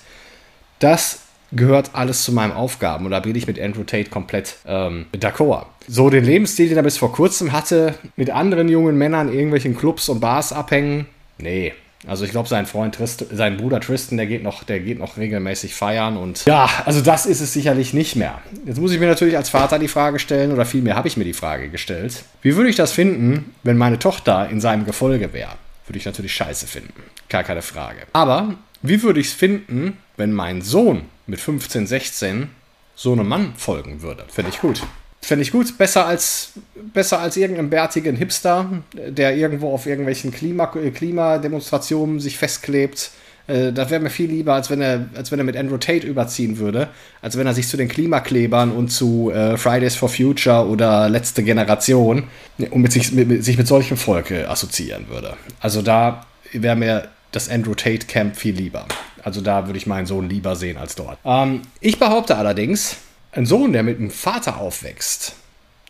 Das 0.79 1.21
gehört 1.53 1.91
alles 1.95 2.23
zu 2.23 2.33
meinen 2.33 2.53
Aufgaben. 2.53 3.05
Und 3.05 3.13
da 3.13 3.21
bin 3.21 3.35
ich 3.35 3.47
mit 3.47 3.61
Andrew 3.61 3.85
Tate 3.85 4.11
komplett 4.11 4.57
ähm, 4.67 5.07
d'accord. 5.15 5.67
So 5.87 6.11
den 6.11 6.25
Lebensstil, 6.25 6.69
den 6.69 6.77
er 6.77 6.83
bis 6.83 6.99
vor 6.99 7.13
kurzem 7.13 7.53
hatte, 7.53 7.95
mit 8.17 8.31
anderen 8.31 8.69
jungen 8.69 8.97
Männern 8.97 9.29
in 9.29 9.35
irgendwelchen 9.35 9.77
Clubs 9.77 10.09
und 10.09 10.21
Bars 10.21 10.53
abhängen, 10.53 11.07
nee, 11.39 11.73
also 12.07 12.25
ich 12.25 12.31
glaube, 12.31 12.49
sein 12.49 12.67
Freund, 12.67 12.95
Trist, 12.95 13.25
sein 13.33 13.57
Bruder 13.57 13.81
Tristan, 13.81 14.19
der 14.19 14.27
geht, 14.27 14.43
noch, 14.43 14.65
der 14.65 14.81
geht 14.81 14.99
noch 14.99 15.17
regelmäßig 15.17 15.75
feiern 15.75 16.17
und 16.17 16.45
ja, 16.45 16.69
also 16.85 17.01
das 17.01 17.27
ist 17.27 17.41
es 17.41 17.53
sicherlich 17.53 17.95
nicht 17.95 18.17
mehr. 18.17 18.41
Jetzt 18.67 18.81
muss 18.81 18.93
ich 18.93 19.01
mir 19.01 19.07
natürlich 19.07 19.37
als 19.37 19.49
Vater 19.49 19.79
die 19.79 19.89
Frage 19.89 20.19
stellen, 20.19 20.53
oder 20.53 20.67
vielmehr 20.67 20.97
habe 20.97 21.09
ich 21.09 21.17
mir 21.17 21.25
die 21.25 21.33
Frage 21.33 21.69
gestellt, 21.69 22.25
wie 22.43 22.57
würde 22.57 22.71
ich 22.71 22.77
das 22.77 22.93
finden, 22.93 23.55
wenn 23.63 23.77
meine 23.77 23.99
Tochter 23.99 24.49
in 24.49 24.61
seinem 24.61 24.85
Gefolge 24.85 25.33
wäre? 25.33 25.53
Würde 25.87 25.99
ich 25.99 26.05
natürlich 26.05 26.35
scheiße 26.35 26.67
finden. 26.67 27.03
Gar 27.29 27.45
keine 27.45 27.63
Frage. 27.63 28.03
Aber 28.13 28.55
wie 28.83 29.03
würde 29.03 29.21
ich 29.21 29.29
es 29.29 29.33
finden, 29.33 29.99
wenn 30.17 30.33
mein 30.33 30.63
Sohn 30.63 31.03
mit 31.27 31.41
15, 31.41 31.87
16 31.87 32.49
so 32.95 33.13
einem 33.13 33.29
Mann 33.29 33.55
folgen 33.57 34.03
würde? 34.03 34.25
Finde 34.29 34.51
ich 34.51 34.61
gut. 34.61 34.83
Fände 35.25 35.43
ich 35.43 35.52
gut. 35.52 35.76
Besser 35.78 36.07
als, 36.07 36.52
besser 36.93 37.21
als 37.21 37.37
irgendeinen 37.37 37.71
bärtigen 37.71 38.16
Hipster, 38.16 38.83
der 38.93 39.37
irgendwo 39.37 39.73
auf 39.73 39.87
irgendwelchen 39.87 40.33
Klima, 40.33 40.66
Klimademonstrationen 40.66 42.21
sich 42.21 42.38
festklebt. 42.38 43.11
Äh, 43.47 43.73
das 43.73 43.90
wäre 43.90 44.00
mir 44.00 44.11
viel 44.11 44.31
lieber, 44.31 44.54
als 44.54 44.71
wenn, 44.71 44.81
er, 44.81 45.07
als 45.14 45.31
wenn 45.33 45.38
er 45.38 45.45
mit 45.45 45.57
Andrew 45.57 45.76
Tate 45.76 46.07
überziehen 46.07 46.59
würde. 46.59 46.88
Als 47.23 47.37
wenn 47.37 47.47
er 47.47 47.54
sich 47.54 47.69
zu 47.69 47.76
den 47.76 47.88
Klimaklebern 47.88 48.73
und 48.73 48.88
zu 48.88 49.31
äh, 49.31 49.57
Fridays 49.57 49.97
for 49.97 50.09
Future 50.09 50.66
oder 50.66 51.09
Letzte 51.09 51.43
Generation 51.43 52.25
und 52.59 52.81
mit 52.81 52.93
sich 52.93 53.12
mit, 53.12 53.45
sich 53.45 53.59
mit 53.59 53.66
solchem 53.66 53.97
Volk 53.97 54.31
äh, 54.31 54.45
assoziieren 54.45 55.09
würde. 55.09 55.35
Also 55.61 55.83
da 55.83 56.26
wäre 56.52 56.76
mir 56.76 57.09
das 57.33 57.49
Andrew 57.49 57.75
Tate 57.75 58.07
Camp 58.07 58.37
viel 58.37 58.54
lieber. 58.54 58.87
Also 59.23 59.40
da 59.40 59.66
würde 59.66 59.78
ich 59.78 59.87
meinen 59.87 60.07
Sohn 60.07 60.28
lieber 60.28 60.54
sehen 60.54 60.76
als 60.76 60.95
dort. 60.95 61.19
Ähm, 61.25 61.62
ich 61.81 61.99
behaupte 61.99 62.37
allerdings, 62.37 62.99
ein 63.37 63.47
Sohn, 63.47 63.73
der 63.73 63.83
mit 63.83 63.99
einem 63.99 64.11
Vater 64.11 64.59
aufwächst, 64.59 65.35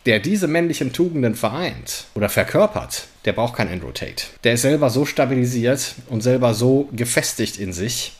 der 0.05 0.19
diese 0.19 0.47
männlichen 0.47 0.93
Tugenden 0.93 1.35
vereint 1.35 2.05
oder 2.15 2.29
verkörpert, 2.29 3.07
der 3.25 3.33
braucht 3.33 3.55
kein 3.55 3.69
Andrew 3.69 3.91
Tate. 3.91 4.25
Der 4.43 4.53
ist 4.53 4.61
selber 4.61 4.89
so 4.89 5.05
stabilisiert 5.05 5.95
und 6.09 6.21
selber 6.21 6.53
so 6.53 6.89
gefestigt 6.91 7.57
in 7.57 7.73
sich, 7.73 8.13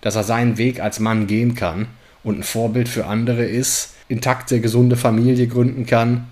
dass 0.00 0.16
er 0.16 0.24
seinen 0.24 0.58
Weg 0.58 0.80
als 0.80 1.00
Mann 1.00 1.26
gehen 1.26 1.54
kann 1.54 1.88
und 2.22 2.38
ein 2.38 2.42
Vorbild 2.42 2.88
für 2.88 3.06
andere 3.06 3.44
ist, 3.44 3.94
intakte, 4.08 4.60
gesunde 4.60 4.96
Familie 4.96 5.46
gründen 5.46 5.86
kann 5.86 6.28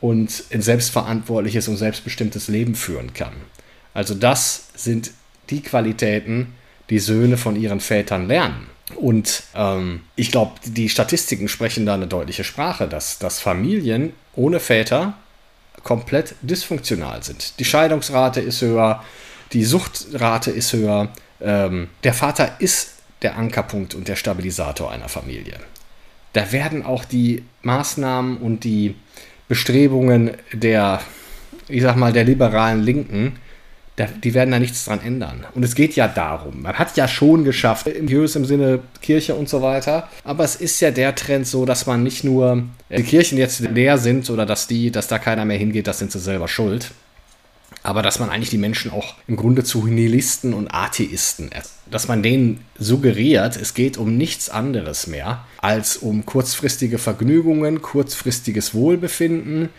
und 0.00 0.44
ein 0.52 0.62
selbstverantwortliches 0.62 1.68
und 1.68 1.76
selbstbestimmtes 1.76 2.48
Leben 2.48 2.74
führen 2.74 3.14
kann. 3.14 3.32
Also 3.94 4.14
das 4.14 4.68
sind 4.74 5.12
die 5.50 5.62
Qualitäten, 5.62 6.54
die 6.90 6.98
Söhne 6.98 7.36
von 7.36 7.56
ihren 7.56 7.80
Vätern 7.80 8.26
lernen. 8.26 8.66
Und 8.96 9.44
ähm, 9.54 10.02
ich 10.16 10.30
glaube, 10.30 10.52
die 10.64 10.88
Statistiken 10.88 11.48
sprechen 11.48 11.86
da 11.86 11.94
eine 11.94 12.06
deutliche 12.06 12.44
Sprache, 12.44 12.88
dass, 12.88 13.18
dass 13.18 13.40
Familien 13.40 14.12
ohne 14.34 14.60
Väter 14.60 15.14
komplett 15.82 16.34
dysfunktional 16.42 17.22
sind. 17.22 17.58
Die 17.58 17.64
Scheidungsrate 17.64 18.40
ist 18.40 18.60
höher, 18.60 19.02
die 19.52 19.64
Suchtrate 19.64 20.50
ist 20.50 20.72
höher. 20.72 21.08
Ähm, 21.40 21.88
der 22.04 22.14
Vater 22.14 22.56
ist 22.58 22.94
der 23.22 23.36
Ankerpunkt 23.36 23.94
und 23.94 24.08
der 24.08 24.16
Stabilisator 24.16 24.90
einer 24.90 25.08
Familie. 25.08 25.58
Da 26.32 26.52
werden 26.52 26.84
auch 26.84 27.04
die 27.04 27.44
Maßnahmen 27.62 28.36
und 28.38 28.64
die 28.64 28.94
Bestrebungen 29.48 30.32
der, 30.52 31.00
ich 31.68 31.82
sag 31.82 31.96
mal, 31.96 32.12
der 32.12 32.24
liberalen 32.24 32.82
Linken 32.82 33.36
die 34.06 34.34
werden 34.34 34.50
da 34.50 34.58
nichts 34.58 34.84
dran 34.84 35.00
ändern. 35.00 35.46
Und 35.54 35.62
es 35.62 35.74
geht 35.74 35.96
ja 35.96 36.08
darum, 36.08 36.62
man 36.62 36.74
hat 36.74 36.96
ja 36.96 37.08
schon 37.08 37.44
geschafft, 37.44 37.86
im 37.86 38.08
im 38.08 38.44
Sinne 38.44 38.80
Kirche 39.02 39.34
und 39.34 39.48
so 39.48 39.62
weiter, 39.62 40.08
aber 40.24 40.44
es 40.44 40.56
ist 40.56 40.80
ja 40.80 40.90
der 40.90 41.14
Trend 41.14 41.46
so, 41.46 41.64
dass 41.64 41.86
man 41.86 42.02
nicht 42.02 42.24
nur 42.24 42.64
die 42.88 43.02
Kirchen 43.02 43.38
jetzt 43.38 43.60
leer 43.60 43.98
sind 43.98 44.28
oder 44.30 44.46
dass 44.46 44.66
die, 44.66 44.90
dass 44.90 45.08
da 45.08 45.18
keiner 45.18 45.44
mehr 45.44 45.58
hingeht, 45.58 45.86
das 45.86 45.98
sind 45.98 46.12
sie 46.12 46.18
selber 46.18 46.48
schuld. 46.48 46.92
Aber 47.82 48.02
dass 48.02 48.18
man 48.18 48.28
eigentlich 48.28 48.50
die 48.50 48.58
Menschen 48.58 48.90
auch 48.90 49.14
im 49.26 49.36
Grunde 49.36 49.64
zu 49.64 49.86
Nihilisten 49.86 50.52
und 50.52 50.68
Atheisten, 50.68 51.50
dass 51.90 52.08
man 52.08 52.22
denen 52.22 52.60
suggeriert, 52.78 53.56
es 53.56 53.72
geht 53.72 53.96
um 53.96 54.18
nichts 54.18 54.50
anderes 54.50 55.06
mehr 55.06 55.46
als 55.58 55.96
um 55.96 56.26
kurzfristige 56.26 56.98
Vergnügungen, 56.98 57.80
kurzfristiges 57.80 58.74
Wohlbefinden, 58.74 59.70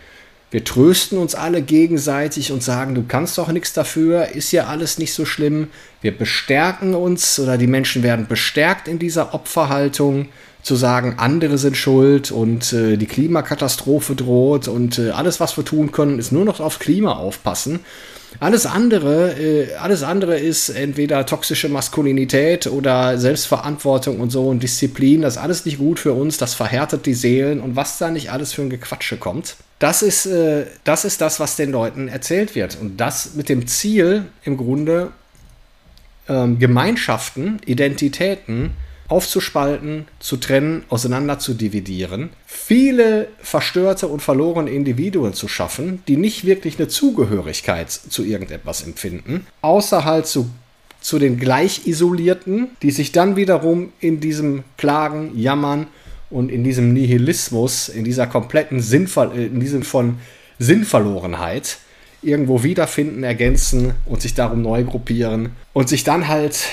wir 0.52 0.64
trösten 0.64 1.16
uns 1.16 1.34
alle 1.34 1.62
gegenseitig 1.62 2.52
und 2.52 2.62
sagen, 2.62 2.94
du 2.94 3.04
kannst 3.08 3.38
doch 3.38 3.50
nichts 3.50 3.72
dafür, 3.72 4.28
ist 4.28 4.52
ja 4.52 4.66
alles 4.66 4.98
nicht 4.98 5.14
so 5.14 5.24
schlimm. 5.24 5.68
Wir 6.02 6.16
bestärken 6.16 6.94
uns 6.94 7.40
oder 7.40 7.56
die 7.56 7.66
Menschen 7.66 8.02
werden 8.02 8.26
bestärkt 8.28 8.86
in 8.86 8.98
dieser 8.98 9.32
Opferhaltung, 9.32 10.28
zu 10.62 10.76
sagen, 10.76 11.14
andere 11.18 11.58
sind 11.58 11.76
schuld 11.76 12.30
und 12.30 12.72
äh, 12.72 12.96
die 12.96 13.06
Klimakatastrophe 13.06 14.14
droht 14.14 14.68
und 14.68 14.98
äh, 14.98 15.10
alles, 15.10 15.40
was 15.40 15.56
wir 15.56 15.64
tun 15.64 15.90
können, 15.90 16.18
ist 16.18 16.32
nur 16.32 16.44
noch 16.44 16.60
auf 16.60 16.78
Klima 16.78 17.14
aufpassen. 17.14 17.80
Alles 18.40 18.64
andere, 18.64 19.32
äh, 19.38 19.74
alles 19.74 20.02
andere 20.02 20.38
ist 20.38 20.68
entweder 20.70 21.26
toxische 21.26 21.68
Maskulinität 21.68 22.66
oder 22.66 23.18
Selbstverantwortung 23.18 24.20
und 24.20 24.30
so 24.30 24.48
und 24.48 24.62
Disziplin. 24.62 25.22
Das 25.22 25.36
ist 25.36 25.42
alles 25.42 25.64
nicht 25.64 25.78
gut 25.78 25.98
für 25.98 26.12
uns, 26.12 26.38
das 26.38 26.54
verhärtet 26.54 27.06
die 27.06 27.14
Seelen 27.14 27.60
und 27.60 27.76
was 27.76 27.98
da 27.98 28.10
nicht 28.10 28.30
alles 28.30 28.52
für 28.52 28.62
ein 28.62 28.70
Gequatsche 28.70 29.16
kommt. 29.16 29.56
Das 29.80 30.02
ist, 30.02 30.26
äh, 30.26 30.66
das 30.84 31.04
ist 31.04 31.20
das, 31.20 31.40
was 31.40 31.56
den 31.56 31.72
Leuten 31.72 32.06
erzählt 32.08 32.54
wird. 32.54 32.78
Und 32.80 32.98
das 32.98 33.34
mit 33.34 33.48
dem 33.48 33.66
Ziel, 33.66 34.26
im 34.44 34.56
Grunde 34.56 35.10
ähm, 36.28 36.58
Gemeinschaften, 36.58 37.60
Identitäten 37.66 38.70
aufzuspalten, 39.12 40.06
zu 40.20 40.38
trennen, 40.38 40.84
auseinander 40.88 41.38
zu 41.38 41.52
dividieren, 41.52 42.30
viele 42.46 43.28
verstörte 43.42 44.08
und 44.08 44.22
verlorene 44.22 44.70
Individuen 44.70 45.34
zu 45.34 45.48
schaffen, 45.48 46.02
die 46.08 46.16
nicht 46.16 46.46
wirklich 46.46 46.78
eine 46.78 46.88
Zugehörigkeit 46.88 47.90
zu 47.90 48.24
irgendetwas 48.24 48.82
empfinden, 48.82 49.46
außer 49.60 50.06
halt 50.06 50.26
zu, 50.26 50.48
zu 51.02 51.18
den 51.18 51.38
Gleichisolierten, 51.38 52.70
die 52.80 52.90
sich 52.90 53.12
dann 53.12 53.36
wiederum 53.36 53.92
in 54.00 54.20
diesem 54.20 54.64
Klagen, 54.78 55.38
Jammern 55.38 55.88
und 56.30 56.50
in 56.50 56.64
diesem 56.64 56.94
Nihilismus, 56.94 57.90
in 57.90 58.04
dieser 58.04 58.26
kompletten 58.26 58.80
Sinnver 58.80 59.34
in 59.34 59.60
diesem 59.60 59.82
von 59.82 60.16
Sinnverlorenheit 60.58 61.76
irgendwo 62.22 62.62
wiederfinden, 62.62 63.24
ergänzen 63.24 63.92
und 64.06 64.22
sich 64.22 64.32
darum 64.32 64.62
neu 64.62 64.84
gruppieren 64.84 65.50
und 65.74 65.90
sich 65.90 66.02
dann 66.02 66.28
halt 66.28 66.66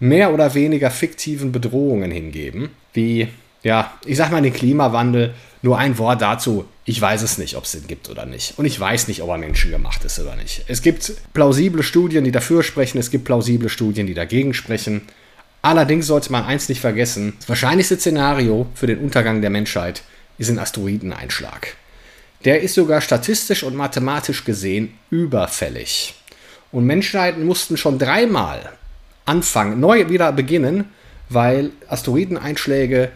mehr 0.00 0.32
oder 0.32 0.54
weniger 0.54 0.90
fiktiven 0.90 1.52
Bedrohungen 1.52 2.10
hingeben, 2.10 2.70
wie, 2.92 3.28
ja, 3.62 3.92
ich 4.04 4.16
sag 4.16 4.30
mal 4.30 4.42
den 4.42 4.52
Klimawandel, 4.52 5.34
nur 5.62 5.78
ein 5.78 5.96
Wort 5.98 6.20
dazu, 6.20 6.66
ich 6.84 7.00
weiß 7.00 7.22
es 7.22 7.38
nicht, 7.38 7.56
ob 7.56 7.64
es 7.64 7.72
den 7.72 7.86
gibt 7.86 8.10
oder 8.10 8.26
nicht. 8.26 8.58
Und 8.58 8.66
ich 8.66 8.78
weiß 8.78 9.08
nicht, 9.08 9.22
ob 9.22 9.30
er 9.30 9.38
menschengemacht 9.38 10.04
ist 10.04 10.18
oder 10.18 10.36
nicht. 10.36 10.64
Es 10.68 10.82
gibt 10.82 11.12
plausible 11.32 11.82
Studien, 11.82 12.24
die 12.24 12.32
dafür 12.32 12.62
sprechen, 12.62 12.98
es 12.98 13.10
gibt 13.10 13.24
plausible 13.24 13.70
Studien, 13.70 14.06
die 14.06 14.12
dagegen 14.12 14.52
sprechen. 14.52 15.02
Allerdings 15.62 16.06
sollte 16.06 16.30
man 16.30 16.44
eins 16.44 16.68
nicht 16.68 16.82
vergessen, 16.82 17.32
das 17.38 17.48
wahrscheinlichste 17.48 17.96
Szenario 17.96 18.66
für 18.74 18.86
den 18.86 18.98
Untergang 18.98 19.40
der 19.40 19.48
Menschheit 19.48 20.02
ist 20.36 20.50
ein 20.50 20.58
Asteroideneinschlag. 20.58 21.74
Der 22.44 22.60
ist 22.60 22.74
sogar 22.74 23.00
statistisch 23.00 23.62
und 23.62 23.74
mathematisch 23.74 24.44
gesehen 24.44 24.92
überfällig. 25.08 26.14
Und 26.70 26.84
Menschheiten 26.84 27.46
mussten 27.46 27.78
schon 27.78 27.98
dreimal 27.98 28.72
anfangen, 29.24 29.80
neu 29.80 30.08
wieder 30.08 30.32
beginnen, 30.32 30.86
weil 31.28 31.70
Asteroideneinschläge 31.88 33.10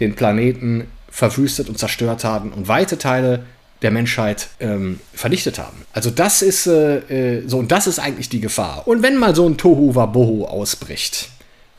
den 0.00 0.14
Planeten 0.14 0.86
verwüstet 1.10 1.68
und 1.68 1.78
zerstört 1.78 2.24
haben 2.24 2.52
und 2.52 2.68
weite 2.68 2.98
Teile 2.98 3.44
der 3.82 3.90
Menschheit 3.90 4.48
ähm, 4.60 5.00
vernichtet 5.14 5.58
haben. 5.58 5.84
Also 5.92 6.10
das 6.10 6.42
ist 6.42 6.66
äh, 6.66 7.38
äh, 7.38 7.48
so 7.48 7.58
und 7.58 7.72
das 7.72 7.86
ist 7.86 7.98
eigentlich 7.98 8.28
die 8.28 8.40
Gefahr. 8.40 8.86
Und 8.86 9.02
wenn 9.02 9.16
mal 9.16 9.34
so 9.34 9.48
ein 9.48 9.56
Tohu 9.56 9.94
Wabohu 9.94 10.44
ausbricht, 10.44 11.30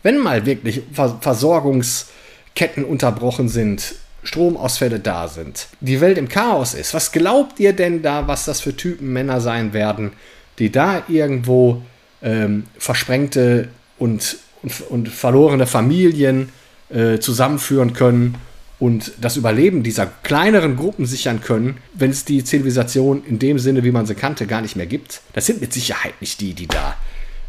wenn 0.03 0.17
mal 0.17 0.45
wirklich 0.45 0.81
Ver 0.91 1.17
Versorgungsketten 1.21 2.83
unterbrochen 2.83 3.49
sind, 3.49 3.95
Stromausfälle 4.23 4.99
da 4.99 5.27
sind, 5.27 5.67
die 5.79 6.01
Welt 6.01 6.17
im 6.17 6.27
Chaos 6.27 6.73
ist, 6.73 6.93
was 6.93 7.11
glaubt 7.11 7.59
ihr 7.59 7.73
denn 7.73 8.01
da, 8.01 8.27
was 8.27 8.45
das 8.45 8.61
für 8.61 8.75
Typen 8.75 9.13
Männer 9.13 9.41
sein 9.41 9.73
werden, 9.73 10.13
die 10.59 10.71
da 10.71 11.03
irgendwo 11.07 11.81
ähm, 12.21 12.65
versprengte 12.77 13.69
und, 13.97 14.37
und, 14.61 14.81
und, 14.89 15.09
verlorene 15.09 15.67
Familien 15.67 16.49
äh, 16.89 17.19
zusammenführen 17.19 17.93
können 17.93 18.35
und 18.79 19.13
das 19.21 19.37
Überleben 19.37 19.83
dieser 19.83 20.07
kleineren 20.23 20.75
Gruppen 20.75 21.05
sichern 21.05 21.41
können, 21.41 21.77
wenn 21.93 22.11
es 22.11 22.25
die 22.25 22.43
Zivilisation 22.43 23.23
in 23.25 23.37
dem 23.37 23.59
Sinne, 23.59 23.83
wie 23.83 23.91
man 23.91 24.05
sie 24.05 24.15
kannte, 24.15 24.47
gar 24.47 24.61
nicht 24.61 24.75
mehr 24.75 24.87
gibt. 24.87 25.21
Das 25.33 25.45
sind 25.45 25.61
mit 25.61 25.73
Sicherheit 25.73 26.19
nicht 26.19 26.41
die, 26.41 26.53
die 26.53 26.67
da, 26.67 26.95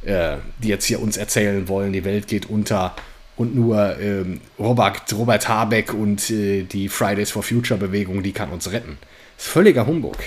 äh, 0.04 0.36
die 0.62 0.68
jetzt 0.68 0.84
hier 0.84 1.00
uns 1.00 1.16
erzählen 1.16 1.68
wollen, 1.68 1.92
die 1.92 2.04
Welt 2.04 2.28
geht 2.28 2.50
unter 2.50 2.94
und 3.36 3.54
nur 3.54 3.98
ähm, 3.98 4.40
Robert, 4.58 5.10
Robert 5.14 5.48
Habeck 5.48 5.94
und 5.94 6.30
äh, 6.30 6.64
die 6.64 6.88
Fridays 6.88 7.30
for 7.30 7.42
Future 7.42 7.78
Bewegung, 7.78 8.22
die 8.22 8.32
kann 8.32 8.50
uns 8.50 8.70
retten. 8.70 8.98
Das 9.36 9.46
ist 9.46 9.52
völliger 9.52 9.86
Humbug. 9.86 10.18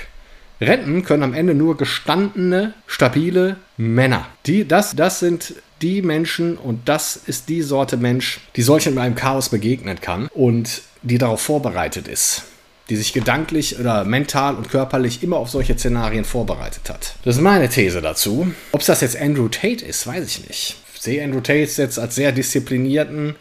Retten 0.62 1.04
können 1.04 1.24
am 1.24 1.34
Ende 1.34 1.54
nur 1.54 1.78
gestandene, 1.78 2.74
stabile 2.88 3.58
Männer. 3.78 4.28
Die, 4.46 4.68
das, 4.68 4.96
das 4.96 5.20
sind 5.20 5.56
die 5.82 6.02
Menschen 6.02 6.58
und 6.58 6.88
das 6.88 7.16
ist 7.18 7.50
die 7.50 7.62
Sorte 7.62 7.98
Mensch, 7.98 8.40
die 8.56 8.62
solchen 8.62 8.98
einem 8.98 9.16
Chaos 9.16 9.50
begegnen 9.50 10.00
kann 10.00 10.28
und 10.34 10.82
die 11.02 11.18
darauf 11.18 11.42
vorbereitet 11.42 12.08
ist 12.08 12.44
die 12.90 12.96
sich 12.96 13.14
gedanklich 13.14 13.80
oder 13.80 14.04
mental 14.04 14.56
und 14.56 14.70
körperlich 14.70 15.24
immer 15.24 15.38
auf 15.38 15.50
solche 15.50 15.78
Szenarien 15.78 16.24
vorbereitet 16.24 16.90
hat. 16.90 17.16
Das 17.24 17.36
ist 17.36 17.42
meine 17.42 17.70
These 17.70 18.02
dazu. 18.02 18.54
Ob 18.72 18.82
es 18.82 18.88
das 18.88 19.02
jetzt 19.02 19.20
Andrew 19.20 19.48
Tate 19.48 19.84
ist, 19.84 20.06
weiß 20.06 20.26
ich 20.28 20.48
nicht. 20.48 20.76
Ich 20.94 21.02
sehe 21.02 21.24
Andrew 21.24 21.40
Tate 21.40 21.82
jetzt 21.82 22.00
als 22.00 22.16
sehr 22.16 22.32
disziplinierten, 22.32 23.36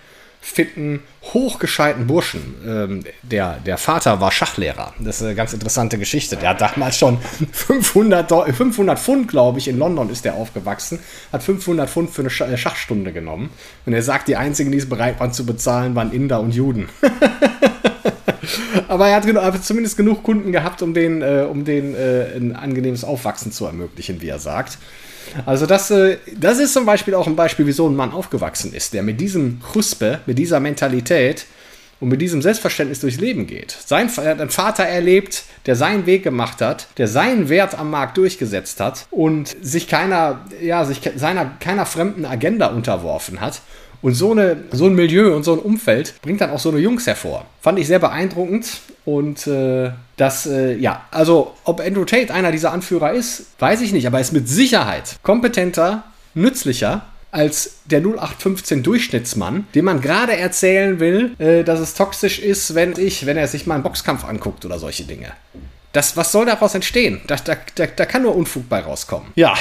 fitten, 0.44 1.00
hochgescheiten 1.32 2.06
Burschen. 2.06 2.54
Ähm, 2.66 3.04
der, 3.22 3.54
der 3.64 3.78
Vater 3.78 4.20
war 4.20 4.30
Schachlehrer. 4.30 4.92
Das 5.00 5.16
ist 5.16 5.22
eine 5.22 5.34
ganz 5.34 5.54
interessante 5.54 5.96
Geschichte. 5.96 6.36
Der 6.36 6.50
hat 6.50 6.60
damals 6.60 6.98
schon 6.98 7.18
500, 7.52 8.54
500 8.54 8.98
Pfund, 8.98 9.28
glaube 9.28 9.58
ich, 9.58 9.68
in 9.68 9.78
London 9.78 10.10
ist 10.10 10.26
der 10.26 10.34
aufgewachsen, 10.34 10.98
hat 11.32 11.42
500 11.42 11.88
Pfund 11.88 12.10
für 12.10 12.20
eine 12.20 12.58
Schachstunde 12.58 13.12
genommen. 13.12 13.48
Und 13.86 13.94
er 13.94 14.02
sagt, 14.02 14.28
die 14.28 14.36
einzigen, 14.36 14.70
die 14.70 14.78
es 14.78 14.88
bereit 14.88 15.18
waren 15.18 15.32
zu 15.32 15.46
bezahlen, 15.46 15.94
waren 15.94 16.12
Inder 16.12 16.40
und 16.40 16.54
Juden. 16.54 16.90
Aber 18.88 19.08
er 19.08 19.16
hat 19.16 19.64
zumindest 19.64 19.96
genug 19.96 20.22
Kunden 20.22 20.52
gehabt, 20.52 20.82
um 20.82 20.92
denen, 20.92 21.22
äh, 21.22 21.46
um 21.50 21.66
äh, 21.66 22.36
ein 22.36 22.54
angenehmes 22.54 23.02
Aufwachsen 23.02 23.50
zu 23.50 23.64
ermöglichen, 23.64 24.20
wie 24.20 24.28
er 24.28 24.38
sagt. 24.38 24.76
Also 25.46 25.66
das, 25.66 25.90
äh, 25.90 26.18
das 26.36 26.58
ist 26.58 26.72
zum 26.72 26.86
Beispiel 26.86 27.14
auch 27.14 27.26
ein 27.26 27.36
Beispiel, 27.36 27.66
wie 27.66 27.72
so 27.72 27.88
ein 27.88 27.96
Mann 27.96 28.12
aufgewachsen 28.12 28.72
ist, 28.72 28.94
der 28.94 29.02
mit 29.02 29.20
diesem 29.20 29.60
Huspe, 29.74 30.20
mit 30.26 30.38
dieser 30.38 30.60
Mentalität 30.60 31.46
und 32.00 32.08
mit 32.08 32.20
diesem 32.20 32.42
Selbstverständnis 32.42 33.00
durchs 33.00 33.18
Leben 33.18 33.46
geht. 33.46 33.76
Sein 33.86 34.10
er 34.16 34.30
hat 34.30 34.40
einen 34.40 34.50
Vater 34.50 34.84
erlebt, 34.84 35.44
der 35.66 35.76
seinen 35.76 36.06
Weg 36.06 36.22
gemacht 36.22 36.60
hat, 36.60 36.88
der 36.98 37.08
seinen 37.08 37.48
Wert 37.48 37.78
am 37.78 37.90
Markt 37.90 38.16
durchgesetzt 38.16 38.80
hat 38.80 39.06
und 39.10 39.56
sich 39.62 39.88
keiner, 39.88 40.44
ja, 40.60 40.84
sich 40.84 41.00
seiner 41.16 41.46
keiner 41.60 41.86
fremden 41.86 42.24
Agenda 42.26 42.66
unterworfen 42.66 43.40
hat 43.40 43.62
und 44.02 44.12
so, 44.12 44.32
eine, 44.32 44.64
so 44.70 44.84
ein 44.84 44.94
Milieu 44.94 45.34
und 45.34 45.44
so 45.44 45.54
ein 45.54 45.60
Umfeld 45.60 46.20
bringt 46.20 46.42
dann 46.42 46.50
auch 46.50 46.58
so 46.58 46.68
eine 46.68 46.78
Jungs 46.78 47.06
hervor. 47.06 47.46
Fand 47.62 47.78
ich 47.78 47.86
sehr 47.86 48.00
beeindruckend. 48.00 48.66
Und 49.04 49.46
äh, 49.46 49.90
das, 50.16 50.46
äh, 50.46 50.76
ja, 50.76 51.02
also 51.10 51.54
ob 51.64 51.80
Andrew 51.80 52.04
Tate 52.04 52.32
einer 52.32 52.52
dieser 52.52 52.72
Anführer 52.72 53.12
ist, 53.12 53.46
weiß 53.58 53.82
ich 53.82 53.92
nicht, 53.92 54.06
aber 54.06 54.18
er 54.18 54.22
ist 54.22 54.32
mit 54.32 54.48
Sicherheit 54.48 55.16
kompetenter, 55.22 56.04
nützlicher 56.34 57.02
als 57.30 57.78
der 57.86 57.98
0815 58.00 58.84
Durchschnittsmann, 58.84 59.66
dem 59.74 59.86
man 59.86 60.00
gerade 60.00 60.36
erzählen 60.36 61.00
will, 61.00 61.34
äh, 61.38 61.64
dass 61.64 61.80
es 61.80 61.94
toxisch 61.94 62.38
ist, 62.38 62.74
wenn 62.76 62.94
ich, 62.96 63.26
wenn 63.26 63.36
er 63.36 63.48
sich 63.48 63.66
mal 63.66 63.74
einen 63.74 63.82
Boxkampf 63.82 64.24
anguckt 64.24 64.64
oder 64.64 64.78
solche 64.78 65.04
Dinge. 65.04 65.32
Das, 65.92 66.16
was 66.16 66.32
soll 66.32 66.46
daraus 66.46 66.74
entstehen? 66.74 67.20
Da, 67.26 67.36
da, 67.36 67.56
da, 67.74 67.86
da 67.86 68.06
kann 68.06 68.22
nur 68.22 68.36
Unfug 68.36 68.68
bei 68.68 68.80
rauskommen. 68.80 69.28
Ja, 69.34 69.54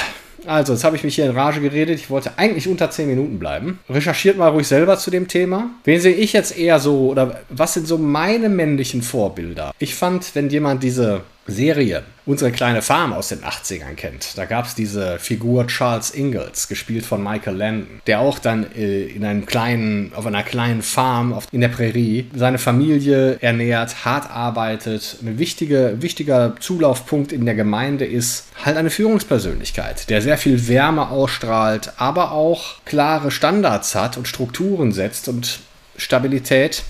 also, 0.45 0.73
jetzt 0.73 0.83
habe 0.83 0.95
ich 0.95 1.03
mich 1.03 1.15
hier 1.15 1.25
in 1.25 1.31
Rage 1.31 1.61
geredet. 1.61 1.99
Ich 1.99 2.09
wollte 2.09 2.37
eigentlich 2.37 2.67
unter 2.67 2.89
10 2.89 3.07
Minuten 3.07 3.39
bleiben. 3.39 3.79
Recherchiert 3.89 4.37
mal 4.37 4.49
ruhig 4.49 4.67
selber 4.67 4.97
zu 4.97 5.11
dem 5.11 5.27
Thema. 5.27 5.69
Wen 5.83 5.99
sehe 5.99 6.15
ich 6.15 6.33
jetzt 6.33 6.57
eher 6.57 6.79
so, 6.79 7.09
oder 7.09 7.41
was 7.49 7.73
sind 7.73 7.87
so 7.87 7.97
meine 7.97 8.49
männlichen 8.49 9.01
Vorbilder? 9.01 9.73
Ich 9.79 9.95
fand, 9.95 10.35
wenn 10.35 10.49
jemand 10.49 10.83
diese 10.83 11.21
Serie 11.47 12.03
unsere 12.25 12.51
kleine 12.51 12.81
Farm 12.81 13.11
aus 13.11 13.29
den 13.29 13.43
80ern 13.43 13.95
kennt. 13.95 14.37
Da 14.37 14.45
gab 14.45 14.65
es 14.65 14.75
diese 14.75 15.19
Figur 15.19 15.67
Charles 15.67 16.11
Ingalls, 16.11 16.69
gespielt 16.69 17.05
von 17.05 17.21
Michael 17.21 17.57
Landon, 17.57 18.01
der 18.07 18.21
auch 18.21 18.39
dann 18.39 18.71
äh, 18.75 19.03
in 19.03 19.25
einem 19.25 19.45
kleinen, 19.45 20.13
auf 20.15 20.25
einer 20.25 20.43
kleinen 20.43 20.81
Farm 20.81 21.33
auf, 21.33 21.47
in 21.51 21.61
der 21.61 21.67
Prärie 21.67 22.29
seine 22.33 22.59
Familie 22.59 23.39
ernährt, 23.41 24.05
hart 24.05 24.29
arbeitet. 24.29 25.17
Ein 25.21 25.37
wichtige, 25.37 25.97
wichtiger 25.99 26.55
Zulaufpunkt 26.59 27.33
in 27.33 27.45
der 27.45 27.55
Gemeinde 27.55 28.05
ist 28.05 28.45
halt 28.63 28.77
eine 28.77 28.89
Führungspersönlichkeit, 28.89 30.09
der 30.09 30.21
sehr 30.21 30.37
viel 30.37 30.67
Wärme 30.67 31.09
ausstrahlt, 31.09 31.91
aber 31.97 32.31
auch 32.31 32.75
klare 32.85 33.31
Standards 33.31 33.95
hat 33.95 34.15
und 34.15 34.27
Strukturen 34.27 34.93
setzt 34.93 35.27
und 35.27 35.59
Stabilität 35.97 36.83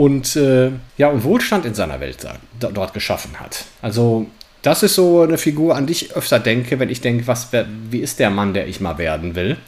und 0.00 0.34
äh, 0.34 0.70
ja, 0.96 1.08
und 1.10 1.24
Wohlstand 1.24 1.66
in 1.66 1.74
seiner 1.74 2.00
Welt 2.00 2.26
da, 2.58 2.70
dort 2.70 2.94
geschaffen 2.94 3.38
hat. 3.38 3.66
Also 3.82 4.28
das 4.62 4.82
ist 4.82 4.94
so 4.94 5.20
eine 5.20 5.36
Figur, 5.36 5.76
an 5.76 5.86
die 5.86 5.92
ich 5.92 6.16
öfter 6.16 6.38
denke, 6.38 6.78
wenn 6.78 6.88
ich 6.88 7.02
denke, 7.02 7.26
was, 7.26 7.48
wie 7.90 7.98
ist 7.98 8.18
der 8.18 8.30
Mann, 8.30 8.54
der 8.54 8.66
ich 8.66 8.80
mal 8.80 8.96
werden 8.96 9.34
will? 9.34 9.58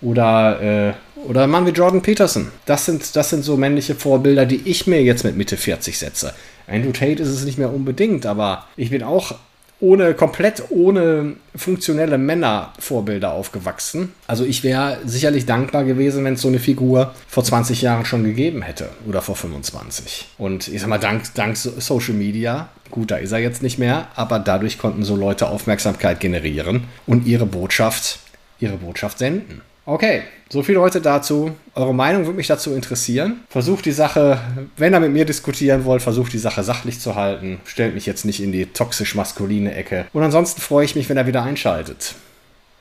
Oder, 0.00 0.62
äh, 0.62 0.92
oder 1.28 1.42
ein 1.42 1.50
Mann 1.50 1.66
wie 1.66 1.72
Jordan 1.72 2.00
Peterson. 2.00 2.52
Das 2.64 2.86
sind, 2.86 3.14
das 3.16 3.28
sind 3.28 3.44
so 3.44 3.58
männliche 3.58 3.94
Vorbilder, 3.94 4.46
die 4.46 4.62
ich 4.64 4.86
mir 4.86 5.02
jetzt 5.02 5.24
mit 5.24 5.36
Mitte 5.36 5.58
40 5.58 5.98
setze. 5.98 6.32
Andrew 6.66 6.92
Tate 6.92 7.22
ist 7.22 7.28
es 7.28 7.44
nicht 7.44 7.58
mehr 7.58 7.70
unbedingt, 7.70 8.24
aber 8.24 8.64
ich 8.78 8.88
bin 8.88 9.02
auch 9.02 9.34
ohne, 9.80 10.14
komplett 10.14 10.64
ohne 10.70 11.34
funktionelle 11.54 12.18
Männervorbilder 12.18 13.32
aufgewachsen. 13.32 14.12
Also 14.26 14.44
ich 14.44 14.64
wäre 14.64 14.98
sicherlich 15.04 15.44
dankbar 15.44 15.84
gewesen, 15.84 16.24
wenn 16.24 16.34
es 16.34 16.42
so 16.42 16.48
eine 16.48 16.58
Figur 16.58 17.14
vor 17.28 17.44
20 17.44 17.82
Jahren 17.82 18.04
schon 18.04 18.24
gegeben 18.24 18.62
hätte 18.62 18.88
oder 19.06 19.20
vor 19.20 19.36
25. 19.36 20.28
Und 20.38 20.68
ich 20.68 20.80
sag 20.80 20.88
mal, 20.88 20.98
dank, 20.98 21.22
dank 21.34 21.56
Social 21.56 22.14
Media, 22.14 22.68
gut, 22.90 23.10
da 23.10 23.16
ist 23.16 23.32
er 23.32 23.38
jetzt 23.38 23.62
nicht 23.62 23.78
mehr, 23.78 24.08
aber 24.14 24.38
dadurch 24.38 24.78
konnten 24.78 25.02
so 25.04 25.14
Leute 25.14 25.48
Aufmerksamkeit 25.48 26.20
generieren 26.20 26.84
und 27.06 27.26
ihre 27.26 27.46
Botschaft, 27.46 28.20
ihre 28.58 28.78
Botschaft 28.78 29.18
senden. 29.18 29.60
Okay, 29.88 30.22
so 30.48 30.64
viel 30.64 30.80
heute 30.80 31.00
dazu. 31.00 31.52
Eure 31.76 31.94
Meinung 31.94 32.26
würde 32.26 32.36
mich 32.36 32.48
dazu 32.48 32.74
interessieren. 32.74 33.44
Versucht 33.48 33.84
die 33.84 33.92
Sache, 33.92 34.40
wenn 34.76 34.92
ihr 34.92 34.98
mit 34.98 35.12
mir 35.12 35.24
diskutieren 35.24 35.84
wollt, 35.84 36.02
versucht 36.02 36.32
die 36.32 36.38
Sache 36.38 36.64
sachlich 36.64 36.98
zu 36.98 37.14
halten. 37.14 37.60
Stellt 37.64 37.94
mich 37.94 38.04
jetzt 38.04 38.24
nicht 38.24 38.42
in 38.42 38.50
die 38.50 38.66
toxisch-maskuline 38.66 39.72
Ecke. 39.72 40.06
Und 40.12 40.24
ansonsten 40.24 40.60
freue 40.60 40.84
ich 40.84 40.96
mich, 40.96 41.08
wenn 41.08 41.16
ihr 41.16 41.28
wieder 41.28 41.44
einschaltet. 41.44 42.16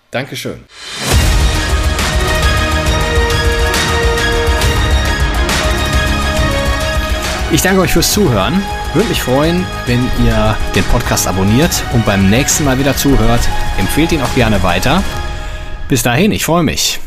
Dankeschön. 0.10 0.62
Ich 7.52 7.62
danke 7.62 7.82
euch 7.82 7.94
fürs 7.94 8.12
Zuhören. 8.12 8.60
Würde 8.96 9.10
mich 9.10 9.22
freuen, 9.22 9.63
wenn 9.86 10.04
ihr 10.26 10.58
den 10.74 10.84
Podcast 10.86 11.28
abonniert 11.28 11.84
und 11.94 12.04
beim 12.04 12.32
nächsten 12.32 12.63
Mal 12.63 12.80
wieder 12.80 12.98
zuhört. 12.98 13.41
Empfehlt 13.78 14.12
ihn 14.12 14.22
auch 14.22 14.34
gerne 14.34 14.63
weiter. 14.63 15.04
Bis 15.88 16.02
dahin, 16.02 16.32
ich 16.32 16.45
freue 16.45 16.63
mich. 16.63 17.00